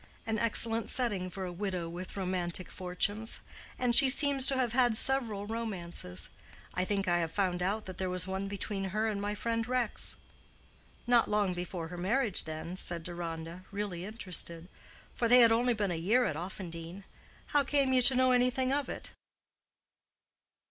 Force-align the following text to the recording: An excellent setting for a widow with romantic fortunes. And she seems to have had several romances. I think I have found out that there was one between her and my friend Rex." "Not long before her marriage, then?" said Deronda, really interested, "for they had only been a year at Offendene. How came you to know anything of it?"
An 0.25 0.39
excellent 0.39 0.89
setting 0.89 1.29
for 1.29 1.45
a 1.45 1.51
widow 1.51 1.87
with 1.87 2.17
romantic 2.17 2.71
fortunes. 2.71 3.39
And 3.77 3.95
she 3.95 4.09
seems 4.09 4.47
to 4.47 4.57
have 4.57 4.73
had 4.73 4.97
several 4.97 5.45
romances. 5.45 6.31
I 6.73 6.85
think 6.85 7.07
I 7.07 7.19
have 7.19 7.31
found 7.31 7.61
out 7.61 7.85
that 7.85 7.99
there 7.99 8.09
was 8.09 8.25
one 8.25 8.47
between 8.47 8.85
her 8.85 9.07
and 9.07 9.21
my 9.21 9.35
friend 9.35 9.67
Rex." 9.67 10.15
"Not 11.05 11.29
long 11.29 11.53
before 11.53 11.89
her 11.89 11.99
marriage, 11.99 12.45
then?" 12.45 12.75
said 12.77 13.03
Deronda, 13.03 13.63
really 13.71 14.03
interested, 14.03 14.69
"for 15.13 15.27
they 15.27 15.41
had 15.41 15.51
only 15.51 15.75
been 15.75 15.91
a 15.91 16.05
year 16.07 16.25
at 16.25 16.35
Offendene. 16.35 17.03
How 17.53 17.63
came 17.63 17.93
you 17.93 18.01
to 18.01 18.15
know 18.15 18.31
anything 18.31 18.73
of 18.73 18.89
it?" 18.89 19.11